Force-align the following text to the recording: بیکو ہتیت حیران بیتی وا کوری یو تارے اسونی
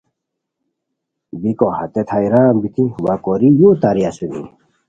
بیکو 1.41 1.67
ہتیت 1.77 2.09
حیران 2.13 2.53
بیتی 2.61 2.85
وا 3.03 3.13
کوری 3.23 3.49
یو 3.59 3.69
تارے 3.81 4.01
اسونی 4.09 4.43